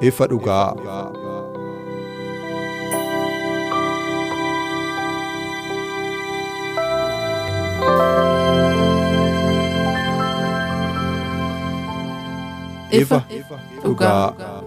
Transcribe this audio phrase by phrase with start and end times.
[0.00, 0.74] Ifa dhugaa.
[12.90, 13.22] Ifa
[13.84, 14.57] dhugaa.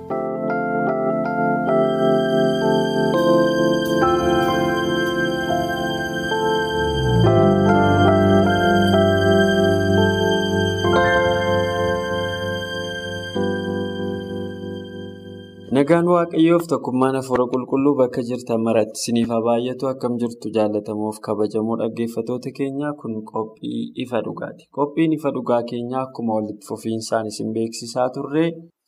[15.82, 21.78] Nagaan Waaqayyoof tokkummaan Hafuura Qulqulluu bakka jirtan maratti isiniif haa baay'atu akkam jirtu jaallatamuuf kabajamoo
[21.82, 24.68] dhaggeeffattoota keenyaa kun qophii ifa dhugaati.
[24.78, 28.46] Qophiin ifa dhugaa keenyaa akkuma walitti fufiinsaan isin beeksisaa turre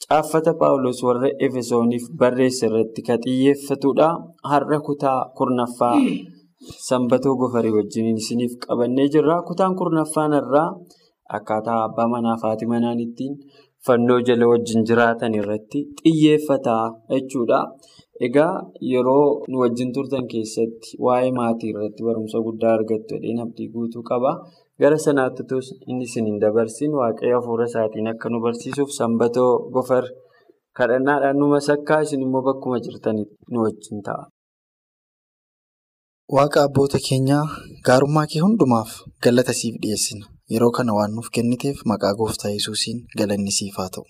[0.07, 4.09] caaffata Paawulos warra Efesooniif barreesse irratti kan xiyyeeffatudha.
[4.51, 5.97] Har'a kutaa kurnaffaa
[6.89, 9.41] sanbatoo gofarii wajjin isiniif qabannee jirra.
[9.49, 10.69] Kutaan kurnaffaan irraa
[11.37, 13.33] akkaataa abbaa manaa fi haati manaa ittiin
[13.87, 17.59] fannoo jala wajjin jiraatan irratti xiyyeeffataa jechuudha.
[18.27, 18.53] Egaa
[18.91, 24.31] yeroo nu wajjin turtan keessatti waa'ee maatii irratti barumsa guddaa argattu jedheen abdii guutuu qaba.
[24.81, 25.43] Gara sanaatti
[25.91, 30.05] inni isin hin dabarsin waaqayyo hafuura isaatiin akka nu barsiisuuf sanbatoo gofar
[30.77, 34.23] kadhannaadhaan nu masakkaa isin immoo bakkuma jirtanitti nu wajjin ta'a.
[36.35, 37.45] Waaqa abboota keenyaa
[37.87, 38.91] gaarummaa kee hundumaaf
[39.23, 40.25] galata siif dhiyeessina.
[40.53, 44.05] Yeroo kana waan nuuf kenniteef maqaa gooftaa yesuusiin galanni siif haa ta'u.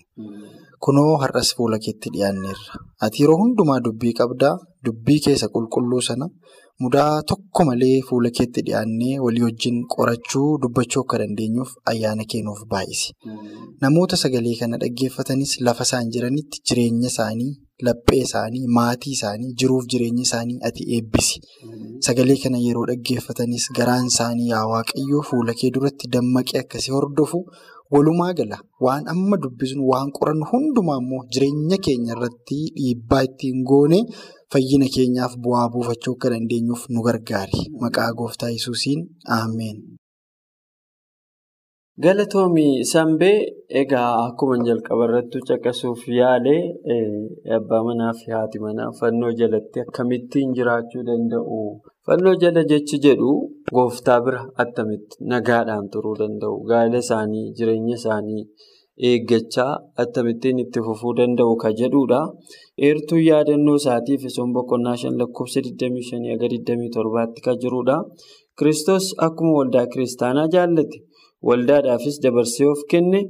[0.84, 2.80] Kunoo har'as fuula keetti dhiyaanneerra.
[3.06, 4.54] Ati yeroo hundumaa dubbii qabdaa
[4.86, 6.26] dubbii keessa qulqulluu sana
[6.84, 12.62] mudaa tokko malee fuula keetti dhiyaannee walii wajjin qorachuu dubbachuu akka dandeenyuuf ayyaana kee nuuf
[12.72, 13.08] baay'isi.
[13.82, 17.52] Namoota sagalee kana dhaggeeffatanis lafa isaan jiranitti jireenya isaanii,
[17.86, 21.40] laphee isaanii, maatii isaanii, jiruuf jireenya isaanii ati eebbisi.
[22.06, 27.40] Sagalee kana yeroo dhaggeeffatanis garaan isaanii yaa waaqayyoo fuula kee duratti dammaqee akkasii hordofu
[27.94, 33.98] walumaa gala waan amma dubbisnu waan qorannu hundumaa immoo jireenya keenya irratti dhiibbaa ittiin goone
[34.52, 37.60] fayyina keenyaaf bu'aa buufachuu akka dandeenyuuf nu gargaari.
[37.82, 39.00] Maqaa gooftaa yesuusiin
[39.40, 39.76] Ameen.
[42.02, 43.36] Galatoomii Sanbee
[43.80, 46.54] egaa akkuma jalqaba irratti caqasuuf yaale
[47.56, 51.58] abbaa manaa fi haati manaa fannoo jalatti akkamittiin jiraachuu danda'u?
[52.06, 53.30] Fannoo jala jechi jedhu
[53.76, 56.56] gooftaa bira attamitti nagaadhaan turuu danda'u?
[56.70, 58.42] Gaa'ela isaanii, jireenya isaanii
[59.10, 59.70] eeggachaa
[60.02, 62.20] akkamittiin itti fufuu danda'u ka jedhudha.
[62.86, 67.96] Eertuun yaadannoo isaatiif Efesoon boqonnaa shan lakkoofsa 25 hanga 27tti kan jirudha.
[68.58, 70.98] Kiristoos akkuma waldaa kiristaanaa jaallate.
[71.48, 73.20] Waldaadhaafis dabarsee of kenne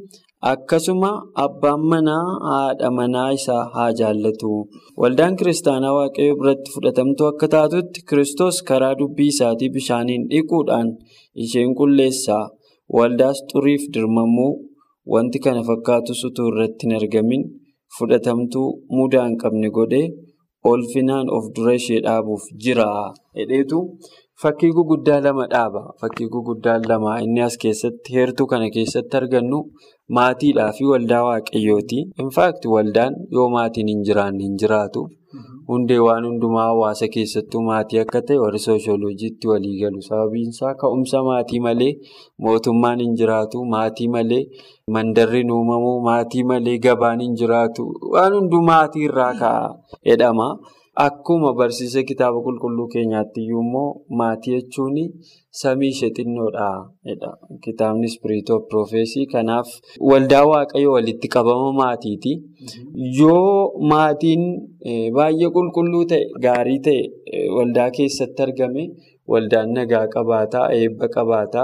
[0.53, 1.11] akkasuma
[1.45, 4.51] abbaan manaa haadha manaa isaa haa jaallatu.
[5.03, 10.89] Waldaan kiristaanaa waaqayyo biratti fudhatamtuu akka taatutti Kiristoos karaa dubbii isaatii bishaaniin dhiquudhaan
[11.45, 12.45] isheen qulleessaa.
[12.97, 14.53] Waldaas xuriif dirmamuu
[15.15, 17.43] wanti kana fakkaatu utuu irratti hin argamin
[17.99, 20.07] fudhatamtuu mudaa hin qabne godhee
[20.71, 22.89] ulfinaan of dura ishee dhaabuuf jira.
[23.39, 23.79] Hedheetu
[24.43, 25.83] fakkii guguddaa lama dhaaba.
[26.01, 29.59] Fakkii guguddaa lama inni as keessatti heertuu kana keessatti argannu
[30.17, 31.99] maatiidhaa fi waldaa waaqayyooti.
[32.23, 35.05] Infaakti waldaan yoo maatiin hin jiraanne hin jiraatu.
[35.69, 40.03] Hundee waan hundumaa hawaasa keessattuu maatii akka ta'e warri sooshooloojiitti walii galu.
[40.09, 41.93] Sababiin isaa ka'umsa maatii malee
[42.47, 43.65] mootummaan hin jiraatu.
[43.75, 44.43] Maatii malee
[44.97, 45.93] mandarri hin uumamu.
[46.09, 47.87] Maatii malee gabaan hin jiraatu.
[48.15, 49.35] Waan hunduu maatii irraa
[50.11, 50.49] jedhama.
[50.97, 53.87] Akkuma barsiisa kitaaba qulqulluu keenyaatti immoo
[54.19, 54.99] maatii jechuun
[55.61, 56.69] samii ishee xinnoodha.
[57.65, 59.69] Kitaabni Spiriitoo Piroofeesii kanaaf
[60.11, 62.33] waldaa waaqayyo walitti qabama maatiiti.
[63.19, 64.43] Yoo maatiin
[65.17, 67.01] baay'ee qulqulluu ta'e, gaarii ta'e
[67.57, 68.85] waldaa keessatti argame
[69.33, 71.63] waldaan nagaa qabaata, eebba qabaata.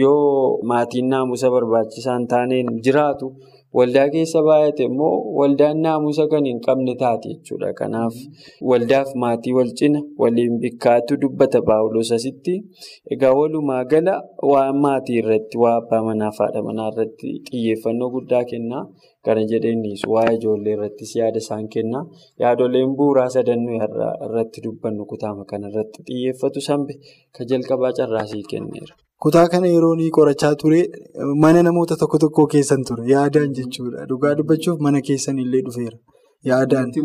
[0.00, 3.26] Yoo maatiin naamusa barbaachisaa hin taaneen jiraatu
[3.78, 7.72] waldaa keessa baay'ate immoo waldaan naamusa kan hin qabne taate jechuudha.
[7.80, 8.14] Kanaaf
[8.70, 12.54] waldaaf maatii wal cina waliin bikkaatu dubbata Paawulos asitti.
[13.12, 14.14] Egaa walumaa gala
[14.50, 18.80] waan maatii irratti, waan abbaa manaa fi haadha manaa irratti xiyyeeffannoo guddaa kenna.
[19.26, 22.00] kana jedheenis waa'ee ijoollee irrattis yaada isaan kenna.
[22.42, 23.78] Yaadoleen bu'uuraa sadannoo
[24.26, 26.94] irratti dubbannu kutaama kana irratti xiyyeeffatu sanbe
[27.34, 28.94] kan jalqabaa carraasii kenneera.
[29.22, 30.80] Kutaa kana yeroo inni qorachaa ture
[31.44, 34.06] mana namoota tokko tokko keessan ture yaadaan jechuudha.
[34.10, 35.98] Dhugaa dubbachuuf mana keessan illee dhufeera.
[36.50, 36.88] Yaadaan.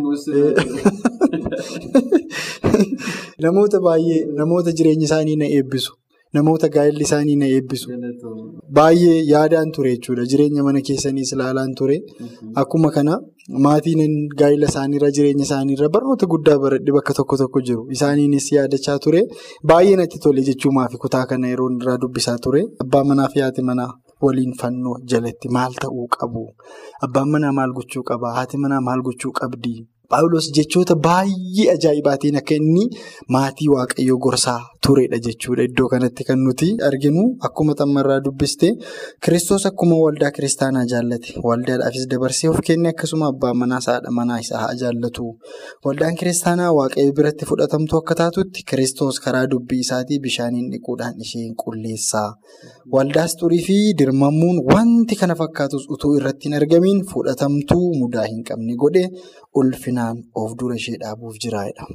[3.46, 5.92] Namoota baay'ee namoota jireenya isaanii na eebbisu.
[6.38, 7.88] Namoota gaa'elli isaanii na eebbisu.
[8.78, 10.24] Baay'ee yaadaan ture jechuudha.
[10.34, 11.98] Jireenya mana keessaniis ilaalaan ture.
[12.62, 13.18] Akkuma kana
[13.66, 17.84] maatiin gaa'ela isaaniirra jireenya isaaniirra barnoota guddaa baradhe bakka tokko tokko jiru.
[17.98, 19.22] Isaaniinis yaadachaa ture.
[19.74, 22.64] Baay'ee natti tole jechuumaafi kutaa kana yeroo irraa dubbisaa ture.
[22.86, 23.92] Abbaa manaa fi haati manaa
[24.26, 26.46] waliin fannoo jalatti maal ta'uu qabu?
[27.08, 28.34] Abbaan manaa maal gochuu qaba?
[28.38, 29.74] Haati manaa maal gochuu qabdi?
[30.12, 32.84] Paawulos jechoota baay'ee ajaa'ibaatiin akka inni
[33.36, 35.64] maatii waaqayyoo gorsaa turedha jechuudha.
[35.70, 38.68] Iddoo kanatti kan nuti arginu akkuma xammarraa dubbiste
[39.26, 44.70] kiristoos akkuma waldaa kiristaanaa jaallate waldaadhaafis dabarsee of kenne akkasuma abbaa manaas haadha manaa isaa
[44.82, 45.26] jaallatu.
[45.86, 52.30] Waldaan kiristaanaa waaqayyo biratti fudhatamtu akka taatutti kiristoos karaa dubbii isaatii bishaaniin dhiquudhaan isheen qulleessaa.
[52.96, 58.76] Waldaas xurii fi dirmamuun wanti kana fakkaatus utuu irratti hin argamiin fudhatamtuu mudaa hin qabne
[58.84, 59.06] godhe
[60.02, 61.86] ulfinaan of dura ishee dhaabuuf jiraadha.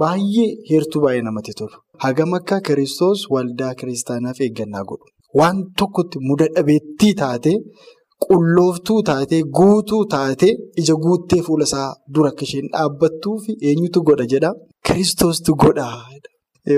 [0.00, 1.76] Baay'ee heertuu baay'ee namatti tolu.
[2.04, 5.06] Hagam akka kiristoos waldaa kiristaanaaf eeggannaa godhu.
[5.38, 7.52] Waan tokkotti muda dhabeettii taate,
[8.26, 10.48] qullooftuu taate, guutuu taate,
[10.80, 14.50] ija guuttee fuula isaa dura akka isheen dhaabbattuu fi eenyutu godha jedha?
[14.86, 15.88] Kiristoostu godha.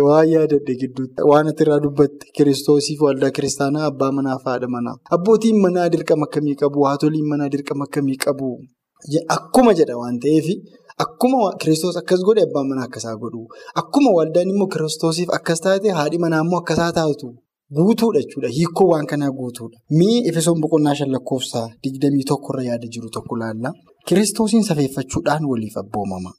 [0.07, 4.97] Waan yaadadhe gidduutti waan irraa dubbatte kiristoosiif waldaa kiristaanaa abbaa manaa fi haadha manaa.
[5.17, 6.85] Abbootiin manaa dirqama akkamii qabu?
[6.89, 8.51] Haatoliin manaa dirqama akkamii qabu?
[9.37, 10.47] Akkuma jedha waan ta'eef
[11.05, 13.47] akkuma kiristoos akkas godhe abbaan manaa akkasaa godhu.
[13.81, 17.29] Akkuma waldaan immoo kiristoosiif akkas taate haadhi manaa immoo akkasaa taatu.
[17.77, 18.49] Guutuudha jechuudha.
[18.57, 19.79] Hiikoo waan kanaa guutuudha.
[19.99, 23.71] Mee Efesoon boqonnaa shan lakkoofsa digdamii tokkorra yaada jiru tokko ilaalla.
[24.09, 26.31] Kiristoosiin safeeffachuudhaan waliif abboomama.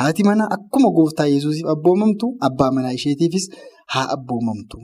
[0.00, 3.46] Haati manaa akkuma gooftaa yesuusiif abboomamtu abbaa manaa isheetiifis
[3.94, 4.76] haa abboomamtu.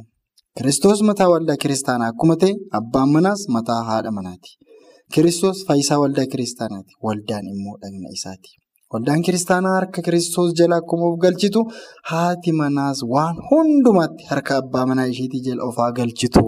[0.58, 4.50] Kiristoos mataa waldaa kiristaanaa akkuma ta'e abbaan manaas mataa haadha manaati.
[5.16, 6.92] Kiristoos faayisaa waldaa kiristaanaati.
[7.06, 8.50] Waldaan immoo dhagna isaati.
[8.94, 11.62] Waldaan kiristaanaa harka kiristoos jala akkuma of galchitu
[12.10, 16.42] haati manaas waan hundumaatti harka abbaa manaa isheetii jala of haa galchitu.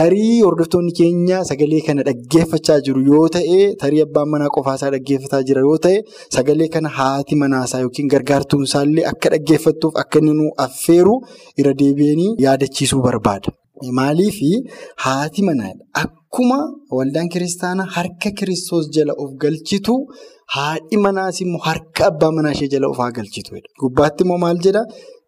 [0.00, 5.60] Tarii hordoftoonni keenya sagalee kana dhaggeeffachaa jiru yoo ta'e, tarii abbaan manaa qofaasaa dhaggeeffataa jira
[5.66, 5.98] yoo ta'e,
[6.36, 11.14] sagalee kana haati manaasaa yookiin gargaartuun isaallee akka dhaggeeffattuuf akka inni nu affeeru
[11.62, 13.52] irra deebi'anii yaadachiisuu barbaada.
[13.82, 14.38] Maaliif
[14.96, 15.82] haati manaadha.
[16.02, 16.58] Akkuma
[16.90, 19.94] waldaan kiristaanaa harka kiristoos jala of galchitu,
[20.54, 23.56] haadhi manaas immoo harka abbaa manaa ishee jala of haa galchitu.
[23.80, 24.86] Gubbaatti immoo maal jedhaa?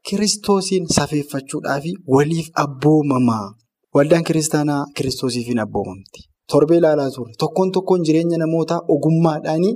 [0.09, 1.85] Kiristoosiin safeeffachuudhaaf
[2.15, 3.47] waliif abboomamaa.
[3.95, 6.21] Waldaan kiristaanaa kiristoosiif hin abboomamti.
[6.53, 9.75] Torbee ilaalaa turre tokkoon tokkoon jireenya namootaa ogummaadhaanii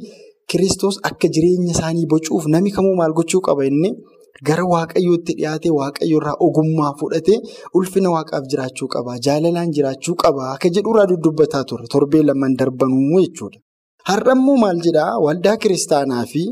[0.51, 3.91] kiristoos akka jireenya isaanii bocuuf nami kamuu maal gochuu qaba inni
[4.49, 7.39] gara waaqayyootti dhiyaatee waaqayyoorraa ogummaa fudhatee
[7.79, 9.13] ulfina waaqaaf jiraachuu qaba.
[9.27, 10.43] Jaalalaan jiraachuu qaba.
[10.55, 13.59] Akka jedhurraa dudubbataa turre torbee lamaan darbanuu jechuudha.
[14.09, 16.43] Har'ammoo maal jedhaa waldaa kiristaanaa fi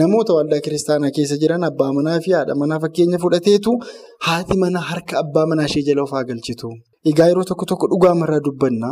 [0.00, 3.72] namoota waldaa kiristaanaa keessa jiran abbaa manaa fi haadha manaa fakkeenya fudhateetu
[4.26, 6.68] haati manaa harka abbaa manaa ishee jala of haa galchitu.
[7.10, 8.88] Egaa yeroo tokko tokko dhugaamarraa dubbanna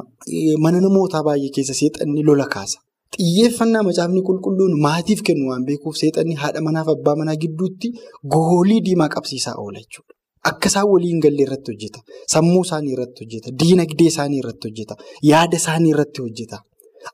[0.64, 2.78] mana namootaa baay'ee keessa seexanni lola kaasa.
[3.17, 7.88] Xiyyeeffannaa macaafni qulqulluun maatiif kennu waan beekuuf seexanni haadha manaa fi abbaa manaa gidduutti
[8.35, 10.14] goolii diimaa qabsiisaa oola jechuudha.
[10.50, 11.99] Akka isaan waliin galle irratti hojjeta.
[12.35, 13.49] Sammuu isaanii irratti hojjeta.
[13.62, 14.95] Diinagdee isaanii irratti hojjeta.
[15.31, 16.59] Yaada isaanii irratti hojjeta.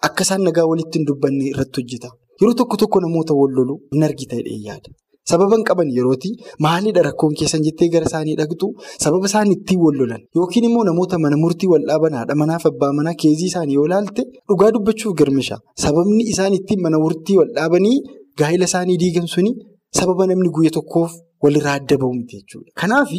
[0.09, 2.09] Akka isaan nagaa walitti hin dubbanne irratti hojjeta.
[2.41, 4.91] Yeroo tokko tokko namoota wal lolu hin argita jedhee yaada.
[5.31, 6.31] Sababa hin qaban yerooti
[6.67, 8.67] maalidha rakkoon keessan jettee gara isaanii dhaqxu
[9.05, 12.69] sababa isaan ittiin wal lolan yookiin immoo namoota mana murtii wal dhaaban haadha manaa fi
[12.73, 15.57] abbaa manaa keezii isaanii yoo ilaalte dhugaa dubbachuuf girmisha.
[15.85, 17.97] Sababni isaan ittiin mana murtii wal dhaabanii
[18.41, 19.53] gaa'ela isaanii diigan suni
[19.99, 21.13] sababa namni guyya tokkoof
[21.45, 22.71] walirraa adda bahu miti jechuudha.
[22.81, 23.11] Kanaaf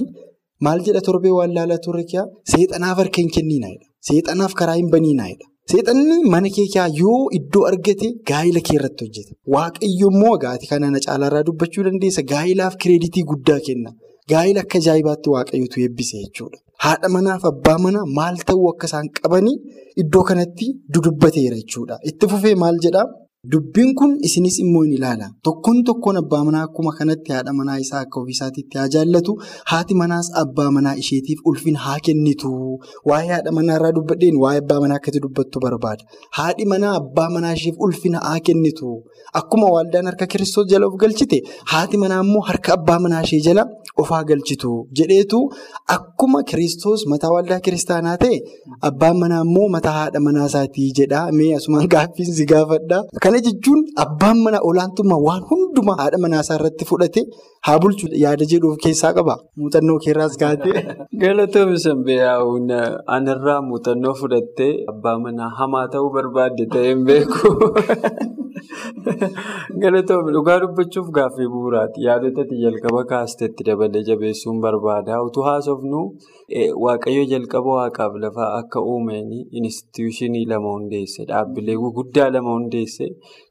[0.65, 3.85] maal jedha torbee waan laalaa turre kiyaa seexanaaf harka hin kenniinaayidha.
[4.07, 5.45] Seexanaaf karaa hin baniinaayidha.
[5.71, 6.65] Seexanni mana kee
[7.01, 9.33] yoo iddoo argate gaa'ila kee irratti hojjeta.
[9.53, 12.21] Waaqayyo immoo gaati kana na caalaarraa dubbachuu dandeessa.
[12.31, 13.91] Gaa'ilaaf kireeditii guddaa kenna.
[14.31, 16.57] Gaa'ila akka ajaa'ibaatti waaqayyotu eebbise jechuudha.
[16.85, 19.55] Haadha manaaf abbaa manaa maal ta'uu akka isaan qabanii
[20.03, 21.95] iddoo kanatti dudubbateera jechuudha.
[22.11, 23.05] Itti fufee maal jedhaa?
[23.51, 25.27] Dubbiin kun isinis immoo ni ilaala.
[25.47, 29.35] Tokkoon tokkoon abbaa manaa akkuma kanatti haadha manaa isaa akka ofiisaatiitti haa jaallatu.
[29.71, 32.51] Haati manaas abbaa manaa isheetiif ulfina haa kennitu.
[33.09, 36.03] Waa'ee haadha manaa irraa dubbadheen waa'ee abbaa manaa akkatti dubbattu barbaada.
[36.37, 38.89] Haadhi manaa abbaa manaa isheef ulfina haa kennitu.
[39.41, 41.37] Akkuma waldaan harka kiristoos jala of galchite
[41.73, 43.63] haati manaa immoo harka abbaa manaa ishee jala
[44.03, 45.39] ofaa galchitu jedheetu
[45.95, 48.37] akkuma kiristoos mataa waldaa kiristaanaa ta'e
[48.89, 52.97] abbaan manaa immoo mataa haadha manaa isaatii jedha mee asumaan gaaffiin si gaafadha.
[53.23, 57.21] Kana jechuun abbaan manaa olaantummaa waan hundumaa haadha manaa isaa irratti fudhate
[57.67, 59.35] haa bulchu yaada jedhuuf keessaa qaba.
[59.61, 60.75] Muuxannoo keerraas kaatee.
[61.23, 62.67] Galatoomii sanbeeyaa'uun
[63.17, 67.51] anarraa muuxannoo fudhattee abbaa manaa hamaa ta'uu barbaadde ta'ee hin beeku.
[69.83, 72.05] Galatoomii dhugaa dubbachuuf gaaffii bu'uuraati.
[72.07, 75.21] Yaadota jalqaba kaasteetti dabalee jabeessuun barbaada.
[75.23, 76.01] Utuu haasofnu
[76.85, 81.25] waaqayyo jalqaba waaqaaf lafaa akka uumeen instituushinii lama hundeesse.
[81.25, 83.07] Dhaabbilee gurguddaa lama hundeesse.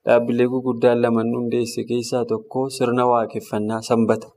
[0.06, 4.28] Dhaabbilee gurguddaa lama hundeesse keessaa tokko sirna waaqeffannaa sanbata.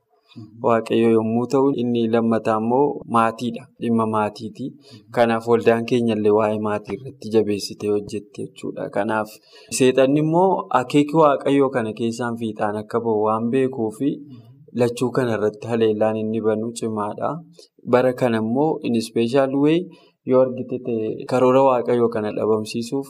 [0.64, 3.64] Waaqayyo yommuu ta'u, inni lammataa immoo maatiidha.
[3.82, 4.68] Dhimma maatiiti.
[5.16, 8.90] Kanaaf waldaan keenyallee waa'ee maatii irratti jabeessitee hojjetti jechuudha.
[8.98, 9.30] Kanaaf
[9.78, 14.12] seexanni immoo akeeki waaqayyoo kana keessaan fiixaan akka bahu waan beekuufi
[14.82, 17.30] lachuu kana irratti haleellaan inni banu cimaadha.
[17.92, 19.88] Bara kana immoo inispeeshaal wayii
[20.32, 20.96] yoo argite
[21.30, 23.08] karoora waaqayyoo kana dhabamsiisuuf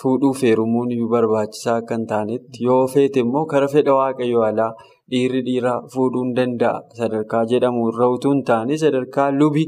[0.00, 4.72] fuudhuuf heerumuun iyyuu barbaachisaa akka hin taanetti yoo feete immoo kara fedha waaqayyoo alaa.
[5.10, 9.64] Dhiirri dhiira fuudhuu danda'a sadarkaa jedhamu irra utuu hin taane sadarkaa lubi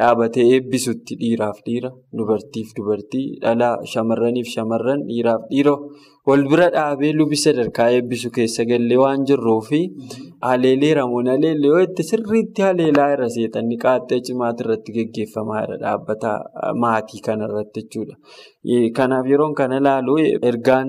[0.00, 5.74] dhaabatee eebbisutti dhiiraaf dhiira dubartiif dubartii dhalaa shamarraniif shamarran dhiiraaf dhiira
[6.30, 9.80] wal bira dhaabee lubi sadarkaa eebbisu keessa gallee waan jirruufi
[10.48, 16.30] haleeleera moo haleellee yoo itti sirriitti haleelaa irra seexanni qaaxxee cimaati irratti geggeeffamaa jira dhaabbata
[16.84, 18.14] maatii kanarratti jechuudha.
[18.98, 20.14] Kanaaf yeroon kana ilaalu
[20.50, 20.88] ergaan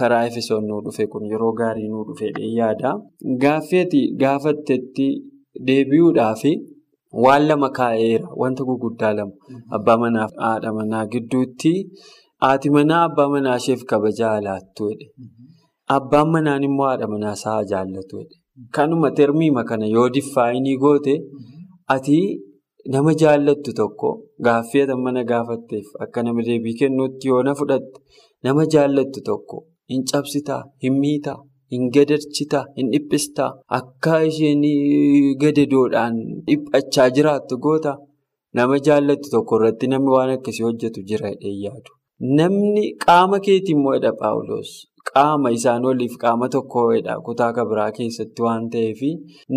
[0.00, 2.28] karaa Efesoon nuu dhufe kun yeroo gaarii nuu dhufe
[2.58, 2.90] yaada.
[3.44, 5.06] Gaaffii gaafattetti
[5.68, 6.42] deebi'uudhaaf
[7.24, 8.26] waan lama kaa'eera.
[8.40, 9.32] Wanta gurguddaa lama.
[9.76, 11.72] Abbaa manaa fi haadha manaa gidduutti
[12.44, 15.06] haati manaa abbaa manaa isheef kabajaa laattu jedhe.
[15.96, 18.36] Abbaan manaan immoo haadha manaa isaa jaallatu jedhe.
[18.76, 21.14] Kanuma termiima kana yoo diffaayinii goote
[21.94, 22.18] ati
[22.94, 24.08] nama jaallattu tokko
[24.46, 27.98] gaaffii ati mana gaafatteef akka nama deebii kennuutti yoo na fudhatte
[28.44, 29.56] nama jaallattu tokko
[29.92, 31.36] hin cabsitaa, hin miitaa,
[31.72, 34.62] hin gadarchitaa, hin dhiphistaa akka isheen
[35.42, 36.14] gadadoodhaan
[36.46, 37.92] dhiphachaa jiraattu goota
[38.58, 41.90] nama jaallattu tokko irratti namni waan akkasii hojjetu jira jedhee yaadu.
[42.38, 44.72] Namni qaama keetii immoo jedha Paawuloos.
[45.12, 49.00] Qaama isaan oliif qaama tokkodha kutaa kabiraa keessatti waan ta'eef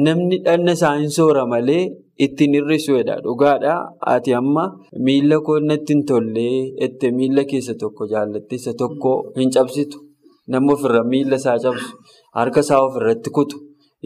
[0.05, 1.83] namni dhanna isaa hin soora malee
[2.27, 3.75] ittiin hir'isuudha dhugaadha.
[4.13, 4.63] Ati amma
[5.09, 6.55] miila koo natti hin tollee
[6.87, 9.97] itti miila keessa tokko jaallatte isa tokko hin cabsitu.
[10.47, 11.95] Nama ofirra miila isaa cabsu
[12.39, 13.57] harka isaa ofirratti kutu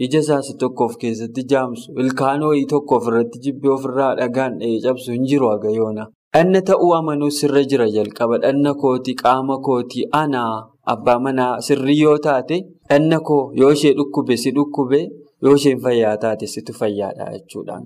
[0.04, 5.12] ija isaas tokko of keessatti jaamsu ilkaan wayii tokko ofirratti jibbee ofirraa dhagaan dhahee cabsu
[5.16, 6.06] hin jiru hagayoona.
[6.34, 10.54] Dhanna ta'uu amanuu sirra jira jalqaba dhanna kooti qaama kooti anaa.
[10.92, 12.56] Abbaa manaa sirrii yoo taate
[12.90, 15.00] dhanna koo yoo ishee dhukkube si dhukkube
[15.44, 17.84] yoo isheen fayyaa taate situ fayyaadha jechuudhaan.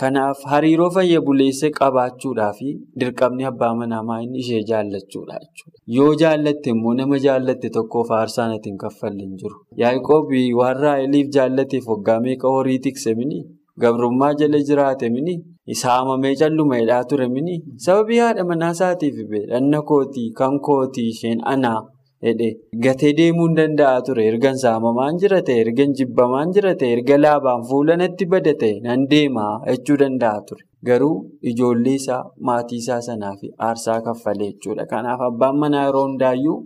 [0.00, 2.68] Kanaaf hariiroo fayya buleessa qabaachuudhaa fi
[3.00, 5.78] dirqamni abbaa manaa maayini ishee jaallachuudha jechuudha.
[5.96, 9.56] Yoo jaallatte immoo nama jaallatte tokkoof aarsaan ati hin kaffallee hin jiru.
[9.84, 13.40] Yaaqoobii waan Raaheliif jaallateef waggaa meeqa horii tikse mini?
[13.84, 15.36] Gabrummaa jala jiraate mini?
[15.82, 17.52] Saamamee calluma hidhaa ture mini?
[17.86, 19.14] Sababii haadha manaa isaatiif
[19.50, 21.80] dhanna kootii kan kootii isheen anaa.
[22.22, 24.24] Gatee deemuu hin danda'a ture.
[24.30, 29.52] Erga saamamaan jira ta'e, erga jibbamaan jira erga laabaan fuula natti bada ta'e nan deemaa
[29.70, 30.62] jechuu danda'a ture.
[30.88, 31.14] Garuu
[31.52, 34.86] ijoollee isaa maatii isaa sanaaf aarsaa kaffalee jechuudha.
[34.92, 36.58] Kanaaf abbaan manaa yeroo hundaayyuu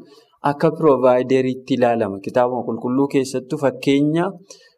[0.51, 2.19] akka piroovaayideriitti ilaalama.
[2.27, 4.31] Kitaaba qulqulluu keessattuu fakkeenya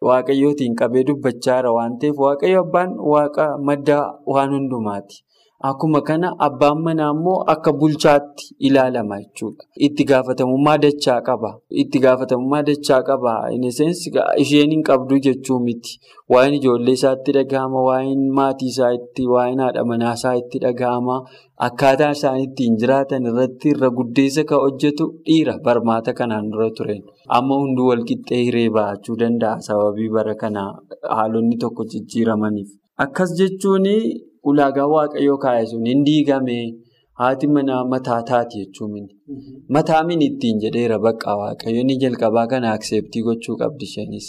[0.09, 3.97] waaqayyootiin qabee dubbachaa jira waan ta'eef waaqayyo abbaan waaqa madda
[4.35, 5.23] waan hundumaati.
[5.59, 9.63] Akkuma kana abbaan manaa immoo akka bulchaatti ilaalama jechuudha.
[9.87, 11.49] Itti gaafatamummaa dachaa qaba.
[11.83, 13.33] Itti gaafatamummaa dachaa qaba.
[14.43, 15.97] Isheen hin qabdu jechuu miti.
[16.29, 17.81] Waa'een ijoollee isaatti dhagahama.
[17.87, 21.17] Waa'een maatii isaa itti, waa'een haadha manaa isaa itti dhagahama.
[21.69, 27.01] Akkaataa isaan ittiin jiraatan irratti irra guddeessa kan hojjetu dhiira barmaata kanaan dura tureen.
[27.39, 30.69] Amma hunduu walqixxee hiree bahachuu danda'a sababii bara kana
[31.17, 32.69] haalonni tokko jijjiiramaniif.
[32.97, 33.87] Akkas jechuun.
[34.49, 36.57] Ulaagaa waaqayyoo kaa'e sun hin diigame
[37.21, 39.05] haati manaa mataa taati jechuun
[39.77, 44.27] mataa min ittiin jedheera bakka waaqayyo inni jalqabaa kana akseeptii gochuu qabdi isheenis.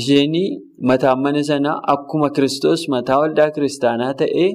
[0.00, 0.48] Isheenii
[0.88, 4.50] mataan mana sanaa akkuma kiristoos mataa waldaa kiristaanaa ta'ee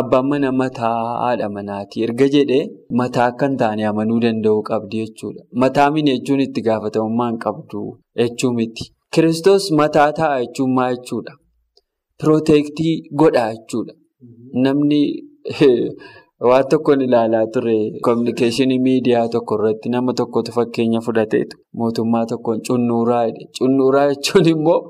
[0.00, 2.62] abbaan mana mataa haadha manaati erga jedhee
[3.00, 5.42] mataa akka hin taane amanuu danda'uu qabdi jechuudha.
[5.62, 7.82] Mataa min jechuun itti gaafatamummaa hin qabdu
[8.22, 8.84] jechuu miti.
[9.14, 11.32] Kiristoos mataa ta'a jechuun maa jechuudha?
[12.20, 13.94] Pirooteektii godha jechuudha.
[14.64, 15.00] Namni
[16.48, 17.74] waan tokkoon ilaalaa ture
[18.06, 23.46] kominikeeshinii miidiyaa tokko irratti nama tokkotu fakkeenya fudhateetu mootummaa tokkoon cunnuuraa jedhe.
[23.58, 24.80] Cunnuuraa jechuun immoo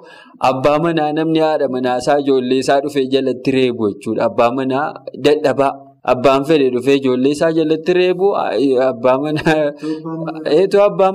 [0.50, 4.24] abbaa manaa namni haadha manaasaa ijoollee isaa dhufee jalatti reebu jechuudha.
[4.30, 4.86] Abbaa manaa
[5.24, 5.72] dadhabaa.
[6.12, 8.26] Abbaan fedhe dhufee ijoollee isaa jalatti reebu
[8.88, 9.20] abbaan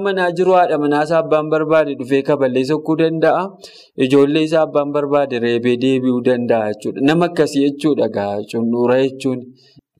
[0.07, 3.43] manaa jiru haadha manaasaa abbaan barbaade dhufee kaballee sokkuu danda'a.
[4.05, 7.01] Ijoollee isaa abbaan barbaade reebee deebi'uu danda'a jechuudha.
[7.09, 9.39] Nama akkasii jechuudha gaa cunnuura jechuun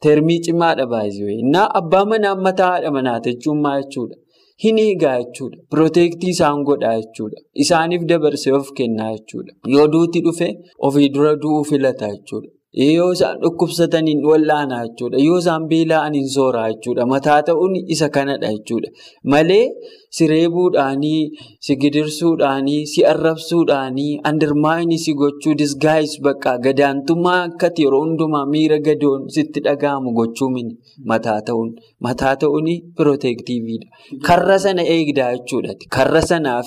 [0.03, 1.35] termii cimaadha baay'ee.
[1.43, 4.15] Innaa abbaa manaa mataa haadha manaati jechuun maal jechuudha?
[4.63, 5.57] Hin eegaa jechuudha.
[5.71, 7.38] Pirootektii isaan godhaa jechuudha.
[7.63, 9.51] Isaaniif dabarsee of kennaa jechuudha.
[9.75, 10.50] Yoo duuti dhufe
[10.89, 12.50] ofii dura du'uu filata jechuudha.
[12.73, 15.17] Yoo isaan dhukkubsataniin wal'aanaa jechuudha.
[15.21, 17.05] Yoo isaan beela'aniin sooraa jechuudha.
[17.05, 18.89] Mataa ta'uun isa kanadha jechuudha.
[19.31, 19.65] Malee
[20.09, 21.21] si reebuudhaanii,
[21.65, 29.29] si gidirsuudhaanii, si arrabsuudhaanii, andirmaayinii si gochuu, disgaayis bakka gadaantummaa akkati yeroo hundumaa miira gadoon
[29.35, 30.73] sitti dhaga'amu gochuu mini
[31.11, 31.75] mataa ta'uun.
[31.99, 33.87] Mataa ta'uun pirootektiiviidha.
[34.27, 35.77] Karra sana eegdaa jechuudha.
[35.97, 36.61] Karra sanaa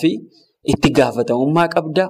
[0.72, 2.08] itti gaafatamummaa qabdaa.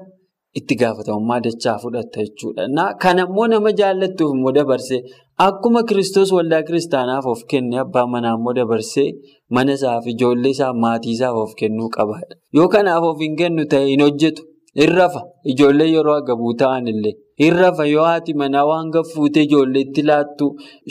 [0.59, 2.85] Itti gaafatamummaa dachaa fudhatta jechuudha.
[3.03, 5.01] Kan ammoo nama jaallattuuf immoo dabarsee
[5.47, 9.09] akkuma kiristoos waldaa kiristaanaaf of kenne abbaa manaa dabarsee
[9.55, 12.17] mana isaaf ijoollee isaaf maatii isaaf of kennuu qaba.
[12.57, 14.43] Yoo kanaaf of hin kennu ta'e hin hojjetu.
[14.81, 15.21] Hin rafa
[15.53, 17.15] ijoollee yeroo agabuu ta'an illee.
[17.43, 20.47] Hin rafa yoo haati manaa waan gaffuutee ijoollee itti laattu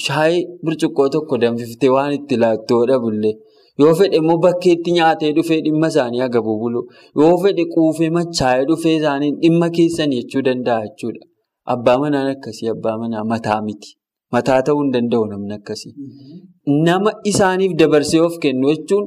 [0.06, 3.34] shaayii burcuqqoo tokko danfiftee waan itti laattu hodhabullee.
[3.82, 6.82] Yoo fedhe immoo bakkeetti nyaatee dhufee dhimma isaanii agabuu bulu.
[7.22, 11.24] Yoo fedhe quufee machaa'ee dhufee isaanii dhimma keessan jechuu danda'a jechuudha.
[11.74, 13.90] Abbaa manaan akkasii abbaa manaa mataa miti.
[14.34, 15.94] Mataa ta'uu hin danda'u namni akkasii.
[16.88, 19.06] Nama isaaniif dabarsee of kennu jechuun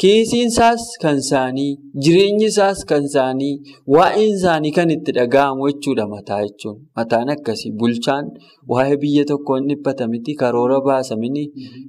[0.00, 1.72] kiisiin isaas kan isaanii,
[2.04, 3.54] jireenyi isaas kan isaanii,
[3.94, 6.76] waa'een isaanii kan itti dhaga'amu jechuudha mataa jechuun.
[6.96, 8.26] Mataan akkasii bulchaan
[8.72, 11.44] waa'ee biyya tokkoo hin dhiphata miti, karoora baasa miti,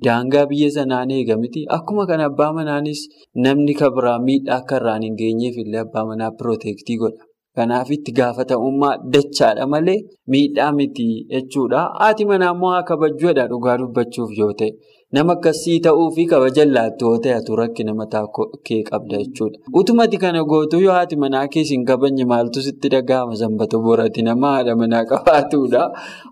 [0.06, 1.66] daangaa biyya sanaan eega miti.
[1.78, 3.08] Akkuma kana abbaa manaanis
[3.46, 7.24] namni kabiraa miidhaa akka irraan hin geenyeef illee abbaa manaa pirootektii godha.
[7.56, 10.00] Kanaaf itti gaafatamummaa dachaadha malee
[10.34, 11.80] miidhaa miti jechuudha.
[12.00, 14.72] Haati manaa immoo haa kabajjuudha dhugaa dubbachuuf yoo ta'e.
[15.14, 16.66] Nama akkasii ta'uu fi kabaja
[16.98, 18.28] ta'e atu rakkina mataa
[18.64, 19.60] kee qabda jechuudha.
[19.74, 24.54] Utumati kana gootu yoo haati manaa keessa hin kabajne maaltu sitti dhaga'ama sanbata borati nama
[24.56, 25.84] haadha manaa qabaatudha.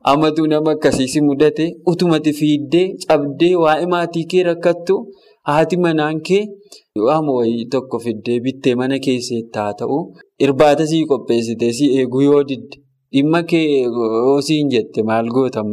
[0.04, 5.00] Amatu nama akkasii si mudate utumati fiiddee cabdee waa'ee maatii kee rakkattu
[5.52, 6.44] haati manaan kee
[7.08, 9.98] waama wayii tokko fiddee bittee mana keessatti haa ta'u
[10.48, 12.80] irbaata sii qopheessitee si eeguu yoo didde
[13.14, 15.64] dhimma kee yoo siin jette maal goota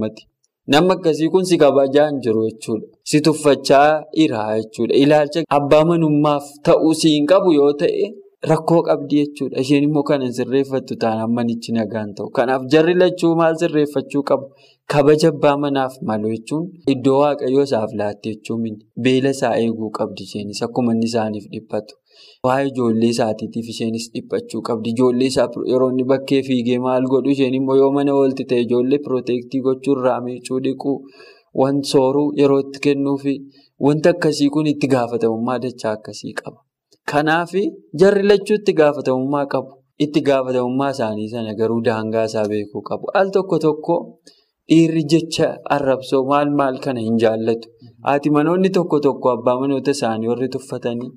[0.72, 2.86] Nama akkasii kun si kabajaa hin jiru jechuudha.
[3.10, 4.94] Si tuffachaa jira jechuudha.
[5.02, 8.06] Ilaalcha abbaa manummaaf ta'uu si hin qabu yoo ta'e
[8.50, 9.60] rakkoo qabdi jechuudha.
[9.62, 12.30] Isheen immoo kana sirreeffattu taanaan manichi nagaan ta'u.
[12.38, 14.46] Kanaaf jarri lachuu maal sirreeffachuu qabu?
[14.92, 18.62] Kabaja abbaa manaaf malu jechuun iddoo waaqayyoo isaaf laatte jechuun
[19.04, 21.94] beela isaa eeguu qabdi isheenis akkuma inni isaaniif dhiphatu.
[22.46, 24.90] Waa'ee ijoollee isaatiitiif isheenis dhiphachuu qabdi.
[24.94, 28.98] Ijoollee isaa yeroo inni bakkee fiigee maal godhu isheen immoo yoo mana oolti ta'e ijoollee
[29.06, 30.92] pirootektii gochuu irraa miicuu dhiquu
[31.62, 33.34] waan sooruu yeroo itti kennuu fi
[33.86, 36.58] wanti akkasii kun itti gaafatamummaa dachaa akkasii qaba.
[37.10, 37.52] Kanaaf
[38.00, 39.70] jarri lachuu itti gaafatamummaa qabu.
[40.04, 43.04] Itti gaafatamummaa isaanii sana garuu daangaa isaa beekuu qabu.
[43.20, 43.94] Al tokko tokko
[44.70, 47.68] dhiirri jecha arrabsoo maal maal kana hin jaallatu.
[48.06, 51.10] Haati manoonni tokko tokko abbaa manoota isaanii warri tuffatanii.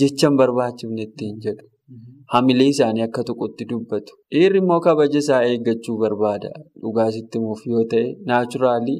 [0.00, 1.66] Jecha hin barbaachifne ittiin jedhu.
[2.34, 4.12] Hamilee isaanii akka tuqutti dubbatu.
[4.34, 6.50] Dhiirri immoo kabaja isaa eeggachuu barbaada.
[6.82, 8.98] Dhugaa sitti muuf yoo ta'e naachuraalii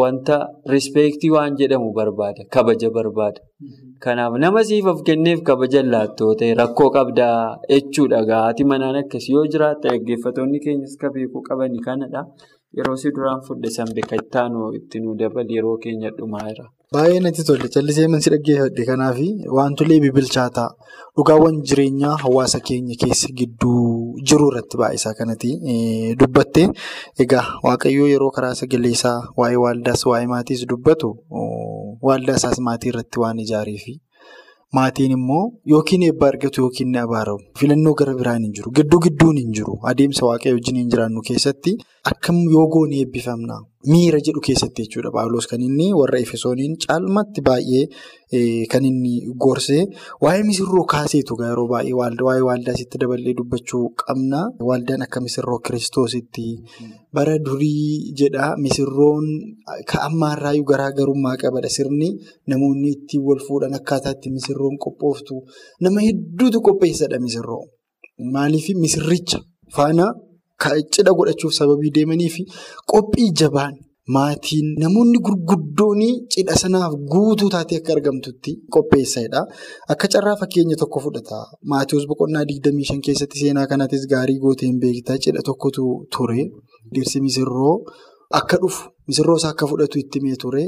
[0.00, 0.36] wanta
[0.72, 2.44] rispeektii waan jedhamu barbaada.
[2.56, 3.40] Kabaja barbaada.
[4.04, 7.36] Kanaaf nama siif of kenneef kabaja laattoo ta'e rakkoo qabdaa
[7.72, 8.22] jechuudha.
[8.44, 12.22] Haati manaan akkasii yoo jiraata dhaggeeffattoonni keenyas ka beekuu qaban kanadha.
[12.78, 16.64] Yeroo si duraan fudhe sanbe kan ittaanu itti nu dabali yeroo keenya dhumaa jira.
[16.94, 17.68] Baay'ee natti tolle.
[17.74, 19.18] Callisee mansi dhaggeeffadhe kanaaf
[19.58, 20.68] wantolee bibilchaataa
[21.16, 23.82] dhugaawwan jireenyaa hawaasa keenya keessa gidduu
[24.30, 25.50] jiru irratti baay'isaa kanatti
[26.22, 26.62] dubbatte
[27.24, 31.10] egaa waaqayyoo yeroo karaa sagalee isaa waa'ee waaldaas waa'ee maatiis dubbatu
[32.08, 33.94] waaldaa isaas maatii irratti waan ijaareefi
[34.76, 37.40] maatiin immoo yookiin eebba argatu yookiin ni abaaramu.
[37.60, 38.70] Filannoo gara biraan hin jiru.
[38.76, 39.74] Gidduu gidduun hin jiru.
[39.90, 41.74] Adeemsa waaqayyo wajjin hin jiraannu keessatti
[42.10, 43.56] akkam yoo goone eebbifamna.
[43.92, 45.10] Miira jedhu keessatti jechuudha.
[45.14, 49.12] Paawuloos kan inni warra Efesooniin caalmatti baay'ee kan inni
[49.44, 49.84] gorsee
[50.24, 54.40] waa'ee misirroo kaaseetu yeroo baay'ee waa'ee waaldaa sitti daballee dubbachuu qabna.
[54.68, 56.46] Waaldaan akka misirroo kiristoositti
[57.14, 59.26] bara durii jedha misirroon
[60.08, 61.70] ammaarraayyuu garaagarummaa qabadha.
[61.76, 62.08] Sirni
[62.50, 65.34] namoonni ittiin wal fuudhan akkaataa itti misirroon qophooftu
[65.84, 67.62] nama hedduutu qopheessadha misirroo.
[68.34, 69.38] Maaliif misirricha
[69.76, 70.06] faana.
[70.94, 72.42] Cidha godhachuuf sababii deemanii fi
[72.92, 73.74] qophii jabaan
[74.14, 76.00] maatiin namoonni gurguddoon
[76.34, 79.40] cidha sanaaf guutuu taatee akka argamtutti qopheessadha.
[79.92, 81.38] Akka carraa fakkeenya tokko fudhata.
[81.70, 85.84] Maatiyoos boqonnaa 25 keessatti seenaa kanattis gaarii gootee hin beektaa cidha tokkotu
[86.16, 86.42] ture.
[86.94, 87.74] Dhirsi misirroo
[88.40, 90.64] akka dhufu misirroo isaa akka fudhatu itti himee ture.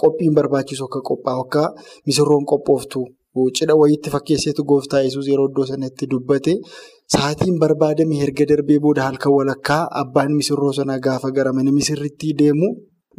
[0.00, 1.62] Qophiin barbaachisu akka qophaa'u akka
[2.06, 3.00] misirroon qophooftu
[3.56, 6.52] cidha wayiitti fakkeesseetu gooftaa yesuus yeroo iddoo sanatti dubbate
[7.14, 12.68] sa'aatiin barbaadame erga darbee booda halkan walakkaa abbaan misirroo sanaa gaafa gara mana misirrittii deemu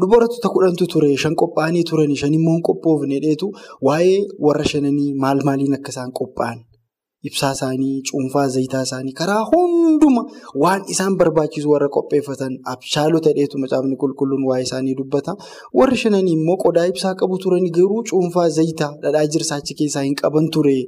[0.01, 3.47] dubartoota kudhantu ture shan qophaa'anii turanii shan immoo hin qophoofne dheetu
[3.87, 6.59] waa'ee warra shananii maal maaliin akka isaan qophaa'an
[7.29, 10.23] ibsaa isaanii cuunfaa zayitaa isaanii karaa hunduma
[10.63, 15.35] waan isaan barbaachisu warra qopheeffatan abshaalota dheetu macaafni qulqulluun waa'ee isaanii dubbata
[15.81, 20.47] warri shananii immoo qodaa ibsaa qabu turanii garuu cuunfaa zayitaa dhadhaa jirsaachi keessaa hin qaban
[20.57, 20.79] ture.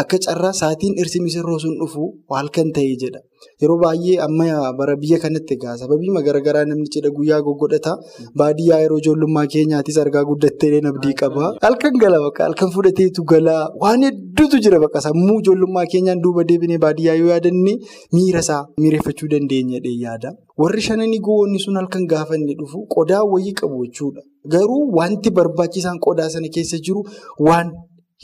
[0.00, 2.04] Akka carraa sa'aatiin dhirsi misirroo sun dhufu
[2.36, 3.20] halkan ta'ee jedha.
[3.62, 4.46] Yeroo baay'ee amma
[4.78, 7.92] bara biyya kanatti egaa sababii garaagaraa namni cidha guyyaa goggodhata.
[8.40, 11.52] Baadiyyaa yeroo ijoollummaa keenyaatis argaa guddattee abdii qaba.
[11.62, 16.78] Halkan gala bakka halkan fudhateetu galaa waan hedduutu jira bakka sammuu ijoollummaa keenyaan duuba deebinee
[16.86, 17.76] baadiyyaa yoo yaadanne
[18.16, 20.34] miira isaa miireffachuu dandeenya yaada.
[20.58, 24.22] Warri shananii gowwoonni sun halkan gaafa inni dhufu qodaa wayii qabu jechuudha.
[24.56, 27.06] Garuu wanti barbaachisaan qodaa sana keessa jiru
[27.38, 27.70] waan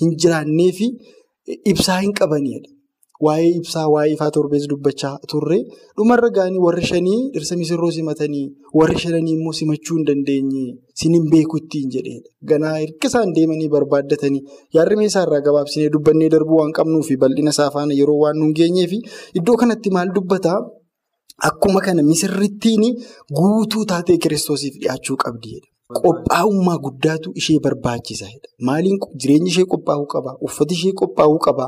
[0.02, 0.90] hin jiraanneefi.
[1.48, 2.68] Ibsaa hin qabanidha.
[3.26, 5.56] Waa'ee ibsaa waa'ee ifaa torbees dubbachaa turre
[5.96, 8.44] dhumarra gaanii warri shanii dhirsa misirroo simatanii
[8.80, 10.64] warri shananii immoo simachuu hin dandeenye
[11.02, 12.28] sinin beeku ittiin jedhedha.
[12.52, 14.42] Ganaa hirka isaan deemanii barbaaddatanii
[14.78, 18.92] yaadri meeshaarraa gabaabsinee dubbannee darbuu waan qabnuu fi bal'ina isaa yeroo waan nu hin geenyeef
[19.42, 20.58] iddoo kanatti maal dubbataa
[21.50, 22.86] akkuma kana misirrittiin
[23.40, 25.66] guutuu taatee kiristoosiif dhiyaachuu qabdidha.
[25.98, 28.26] Qophaa'ummaa guddaatu ishee barbaachisa.
[28.68, 31.64] Maaliin jireenyi ishee qophaa'uu qaba, uffati ishee qophaa'uu qaba,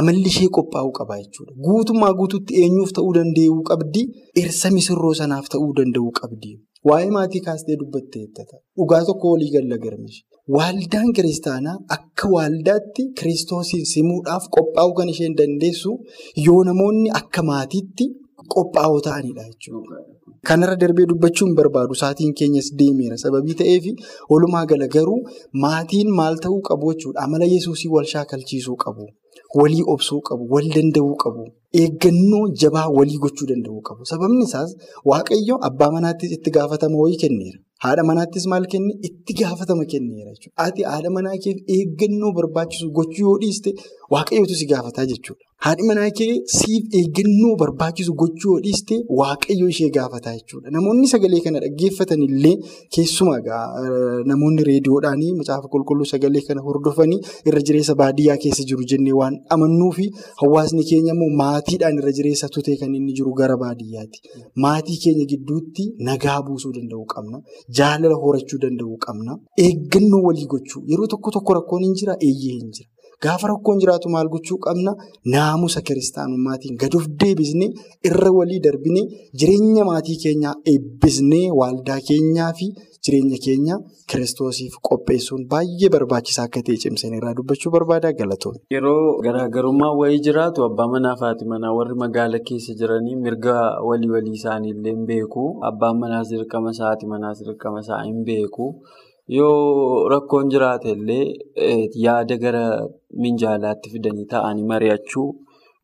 [0.00, 1.52] amalli ishee qophaa'uu qaba jechuudha.
[1.66, 4.02] Guutummaa guutuutti eenyuuf ta'uu danda'uu qabdi,
[4.36, 6.52] dhirsa misirroo sanaaf ta'uu danda'uu qabdi.
[6.88, 8.56] Waa'ee maatii kaastee dubbattee jettata.
[8.78, 10.20] Dhugaa tokko walii galla garmishi.
[10.56, 15.90] Waaldaan kiristaanaa akka waaldaatti kiristoosiin simuudhaaf qophaa'uu kan isheen dandeessu
[16.46, 18.04] yoo namoonni akka maatiitti
[18.54, 19.98] qophaa'oo ta'anidha jechuudha.
[20.48, 21.94] Kanarra darbee dubbachuun barbaadu.
[22.02, 23.84] Sa'aatiin keenyas deemeera sababii ta'eef
[24.32, 25.18] walumaa gala garuu
[25.64, 27.18] maatiin maal ta'uu qabu jechuudha.
[27.26, 29.04] Amala yesuusii wal shaakalchiisuu qabu
[29.60, 31.42] walii obsuu qabu wal danda'uu qabu
[31.82, 34.02] eeggannoo jabaa walii gochuu danda'uu qabu.
[34.12, 34.70] Sababni isaas
[35.10, 37.58] waaqayyo abbaa manaattis itti gaafatama wayii kenneera.
[37.84, 38.92] Haadha manaattis maal kenne?
[39.08, 40.54] Itti gaafatama kenneera jechuudha.
[40.66, 43.70] Ati haadha manaa keef eeggannoo barbaachisu gochuu yoo dhiiste
[44.14, 45.42] waaqayyootu si gaafataa jechuudha.
[45.64, 50.70] Haadhi manaa kee siif eeggannoo barbaachisu gochuu dhiiste waaqayyo ishee gaafataa jechuudha.
[50.76, 52.54] Namoonni sagalee kana dhaggeeffatan illee
[52.96, 53.38] keessumaa
[54.32, 57.18] namoonni reediyoodhaanii macaafa qulqulluu sagalee kana hordofanii
[57.50, 60.06] irra jireessa baadiyyaa keessa jiru jennee waan amannuu fi
[60.42, 64.18] hawaasni keenya immoo maatiidhaan irra jireessa tutee kan inni jiru gara baadiyyaati.
[64.64, 67.40] Maatii keenya gidduutti nagaa buusuu danda'uu qabna.
[67.80, 69.38] Jaalala horachuu danda'uu qabna.
[69.66, 72.90] Eeggannoo walii gochuu yeroo tokko tokko rakkoon hin jira eeyyee hin jira.
[73.24, 74.92] Gaafa rakkoon jiraatu maal gochuu qabna
[75.34, 77.70] naamusa kiristaanummaatiin gad of deebisnee
[78.08, 79.04] irra walii darbinee
[79.40, 82.66] jireenya maatii keenyaa eebbisnee waaldaa keenyaa fi
[83.06, 83.74] jireenya keenya
[84.12, 88.56] kiristoosiif qopheessuun baay'ee barbaachisaa akka ta'e cimsanii irraa dubbachuu barbaada galatoon.
[88.74, 93.56] Yeroo garaagarummaa wayii jiraatu abbaa manaa fi manaa warri magaala keessa jiranii mirga
[93.88, 95.44] walii walii isaanii illee hin beeku.
[95.70, 98.66] Abbaan manaas dirqama isaa haati manaas dirqama isaa hin beeku.
[99.34, 101.24] Yoo rakkoon jiraate illee
[102.04, 102.64] yaada gara
[103.24, 105.26] minjaalaatti fidanii taa'anii mari'achuu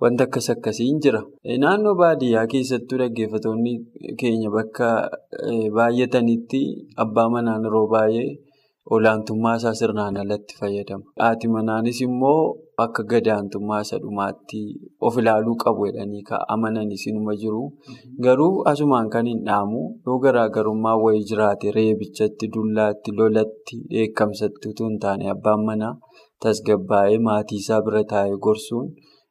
[0.05, 1.21] wanta akkas akkasii hin jira.
[1.63, 3.73] Naannoo baadiyyaa keessattuu dhaggeeffatoonni
[4.21, 4.89] keenya bakka
[5.79, 6.61] baay'atanitti
[7.05, 8.29] abbaa manaan yeroo baay'ee
[8.91, 11.05] olaantummaa isaa sirnaan alatti fayyadama.
[11.23, 12.41] Haati manaanis immoo
[12.85, 14.61] akka gadaantummaa isa dhumaatti
[15.01, 16.23] of ilaaluu qabu jedhanii
[16.55, 17.63] amananis inuma jiru.
[18.25, 24.99] Garuu asumaan kan hin dhaamu yoo garaagarummaa wayii jiraate reebichatti, dullaatti, lolatti, dheekkamsatti utuu hin
[25.07, 25.95] taane abbaan manaa
[26.43, 28.89] tasgabbaa'ee maatii isaa bira taa'ee gorsuun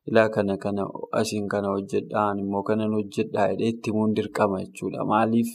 [0.10, 0.84] ilaa kana kana
[1.20, 5.06] asiin kana hojjedhaan immoo kanan hojjedhaa jedhee itti himuun dirqama jechuudha.
[5.12, 5.50] Maaliif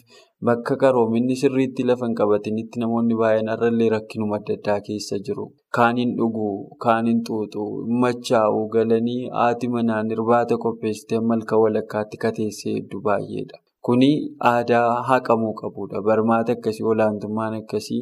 [0.48, 5.46] bakka qaroominni sirriitti lafa hin qabatinitti namoonni baay'een har'allee rakkinuma adda addaa keessa jiru.
[5.76, 6.54] Kaan hin dhuguu,
[6.84, 7.68] kaan hin xuuxuu,
[8.02, 13.58] machaa'uu galanii haati manaan irbaata qopheessitee malka walakkaatti kateessee hedduu baay'eedha.
[13.86, 14.10] Kuni
[14.50, 16.00] aadaa haqamuu qabudha.
[16.06, 18.00] Barmaata akkasii olaantummaan akkasii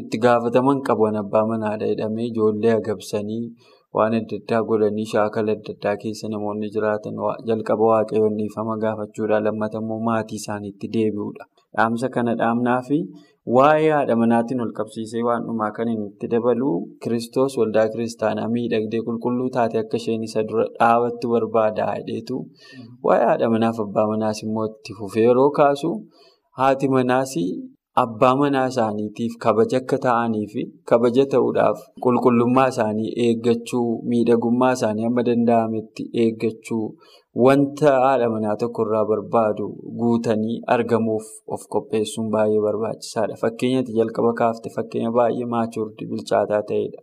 [0.00, 3.42] itti gaafataman qaban abbaa manaadha jedhamee ijoollee agabsanii
[3.96, 9.40] waan adda addaa godhanii shaakala adda addaa keessa namoonni jiraatan jalqaba waaqayyoon dhiifama gaafachuudha.
[9.46, 11.44] Lammata immoo maatii isaaniitti deebi'uudha.
[11.76, 12.98] Dhaamsa kana dhaamnaa fi
[13.56, 16.70] waa'ee haadha manaatiin ol qabsiisee waan dhumaa kan inni dabalu
[17.02, 22.38] kiristoos waldaa kiristaanaa miidhagdee qulqulluu taate akka isheen isa dura dhaabattu barbaada jedheetu
[23.08, 25.90] waa'ee haadha manaaf abbaa manaas immoo itti fufee yeroo kaasu
[26.60, 27.34] haati manaas
[28.02, 35.24] abbaa manaa isaaniitiif kabaja akka ta'anii fi kabaja ta'uudhaaf qulqullummaa isaanii eeggachuu miidhagummaa isaanii hamma
[35.28, 36.84] danda'ametti eeggachuu
[37.44, 39.68] wanta haadha manaa tokkorraa barbaadu
[40.00, 43.40] guutanii argamuuf of qopheessuun baay'ee barbaachisaadha.
[43.42, 47.00] Fakkeenyatti jalqaba kaafte fakkeenya baay'ee maachurdi bilchaataa ta'edha.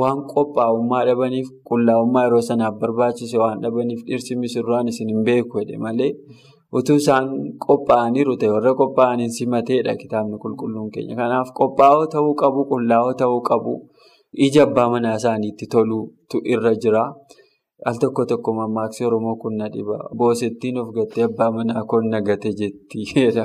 [0.00, 6.12] Waan qophaa'ummaa dhabaniif qullaa'ummaa yeroo sanaaf barbaachise waan dhabaniif dhirsi misirraan isin hin beeku malee
[6.78, 7.26] utuu isaan
[7.66, 11.14] qophaa'aniiru ta'e warra qophaa'aniin simateedha kitaabni qulqulluun keenya.
[11.20, 13.74] Kanaaf qophaa'oo ta'uu qabu, qullaa'oo ta'uu qabu,
[14.46, 17.04] ija abbaa manaa isaaniitti toluutu irra jira.
[17.88, 19.96] Al tokko tokko mammaaksi Oromoo kun na dhiba.
[20.18, 23.00] Boosettiin of gattee abbaa manaa kun na gate jetti.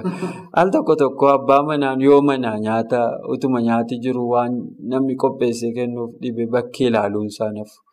[0.59, 2.99] Al tokko tokko abbaa manaan yoo manaa nyaata
[3.33, 4.53] utuma nyaati jiru waan
[4.91, 7.84] namni qopheessee kennuuf dhibe bakkee ilaaluun isaa nafu.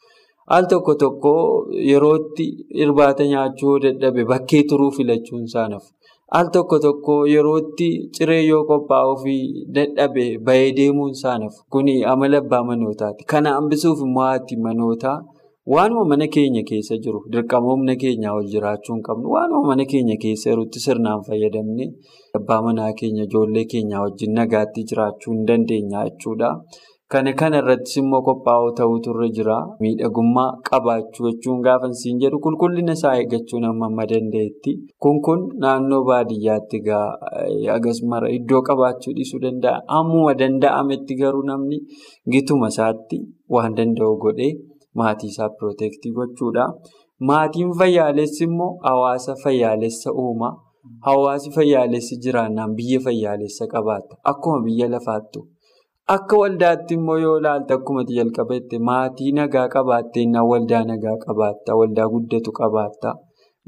[0.48, 1.32] Al tokko tokko
[1.90, 2.46] yerootti
[2.84, 5.92] irbaata nyaachuu dadhabe bakkee turuu filachuun isaa nafu.
[6.38, 9.34] Al tokko tokko yerootti ciree yoo qophaa'uu fi
[9.76, 11.62] dadhabe bahee deemuun isaa nafu.
[11.70, 13.24] Kuni amala abbaa manootaati.
[13.24, 15.18] Kana hambisuuf immoo haati manootaa.
[15.72, 19.30] Waanuma mana keenya keessa jiru dirqama humna keenyaa ol jiraachuu hin qabnu.
[19.34, 21.86] Waanuma mana keenya keessa jirutti sirnaan fayyadamnee
[22.38, 26.50] abbaa manaa keenya ijoollee keenyaa wajjin nagaatti jiraachuu hin dandeenya jechuudha.
[27.12, 29.56] Kana kana irrattis immoo qophaa'oo ta'utu irra jira.
[29.84, 34.72] Miidhagummaa qabaachuu jechuun gaafa siin jedhu qulqullina isaa eeggachuun amma amma danda'etti.
[35.02, 36.80] Kun kun naannoo baadiyyaatti
[37.76, 39.82] akkasumara iddoo qabaachuu dhiisuu danda'a.
[39.98, 41.78] Ammuma danda'ametti garuu namni
[42.32, 43.20] gituma isaatti
[43.56, 44.52] waan danda'u godhee.
[44.96, 46.64] Maatii isaa pirootektii gochuudha.
[47.28, 50.54] Maatiin fayyaalessi immoo hawaasa fayyaalessa uuma.
[51.06, 54.16] Hawaasi fayyaalessi jiraannaan biyya fayyaalessa qabaata.
[54.24, 55.40] Akkuma biyya lafaattu.
[56.10, 61.76] Akka waldaatti immoo yoo ilaalte akkuma jalqabetti maatii nagaa qabaattee waldaa nagaa qabaatta.
[61.80, 63.12] Waldaa guddatu qabaatta.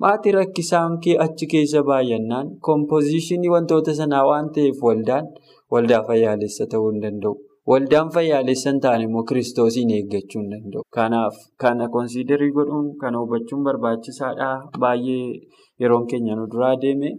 [0.03, 5.27] Maatii rakkisaan achi keessa baay'annaan kompoozishinii wantoota sanaa waan ta'eef waldaan
[5.73, 7.35] waldaa fayyaalessa ta'uu hin danda'u.
[7.71, 10.83] Waldaan fayyaalessa hin taane immoo kiristoosiin eeggachuu hin danda'u.
[10.97, 14.51] Kanaaf kana konsiidarii godhuun kana hubachuun barbaachisaadha.
[14.81, 15.41] Baay'ee
[15.81, 17.15] yeroon keenya nu duraa deeme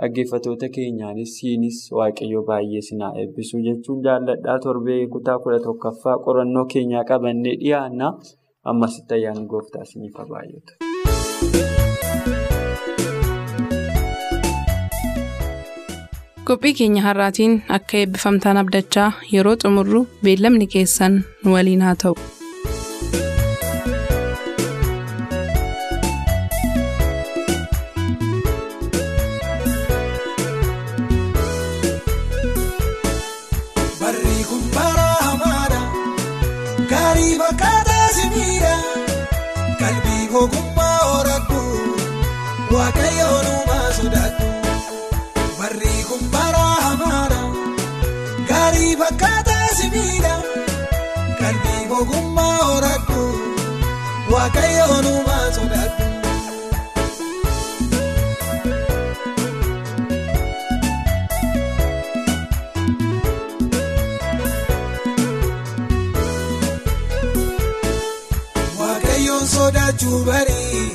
[0.00, 7.04] dhaggeeffatoota keenyaanis siinis waaqayyo baay'ee sinaa eebbisuu jechuun jaalladhaa torbee kutaa kudha tokkoffaa qorannoo keenyaa
[7.12, 8.12] qabannee dhiyaanna.
[8.70, 10.72] Ammasitti ayyaanni gooftaa siniif baay'atu.
[16.48, 22.14] Qophii keenya har'aatiin akka eebbifamtaan abdachaa yeroo xumurru beellamni keessan nu waliin haa ta'u.
[40.34, 41.60] Ogummaa horattu.
[42.74, 44.46] Waaqayyoon uumaa sodaattu.
[45.58, 47.40] Barri kun bara hamaadha.
[48.50, 50.34] Gaarii fakkaataa simiidha.
[51.40, 53.22] Qalbii ogummaa horattu.
[54.32, 56.09] Waaqayyoon uumaa sodaattu.
[69.70, 70.90] Sodaachuu barii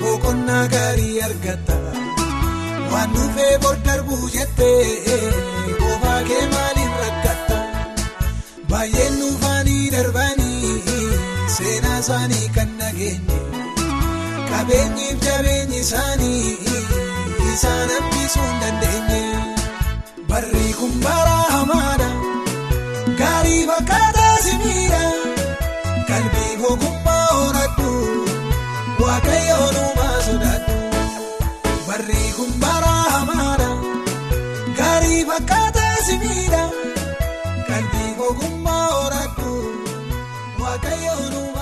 [0.00, 1.74] boqonnaa gaarii argatta.
[2.92, 5.32] Waan dhufee bor darbuu jettee
[5.80, 7.58] qofaa kee maaliin rakkatta?
[8.70, 10.72] Baay'een dhufaanii darbanii
[11.56, 13.38] seenaa isaanii kan nageenye.
[14.50, 16.56] Qabeenyiif jabeenyi isaanii
[17.52, 19.22] isaan hambisuu hin dandeenye.
[20.32, 22.08] Barri kun bara hamaadha.
[23.20, 25.04] Gaarii fakkaataa simiidha.
[26.08, 26.99] Qalbii horattu
[29.20, 30.74] waaqayyoon uumaa sodaattu.
[31.86, 33.68] Barri kun bara hamaadha.
[34.78, 36.62] Gaarii fakkaataa simiidha.
[37.68, 39.52] Qalbii ogummaa horattu
[40.62, 41.59] waaqayyoon uumaa.